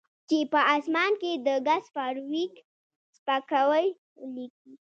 چې 0.29 0.37
په 0.51 0.59
اسمان 0.75 1.11
کې 1.21 1.31
د 1.45 1.47
ګس 1.67 1.85
فارویک 1.95 2.53
سپکاوی 3.15 3.87
لیکي 4.35 4.71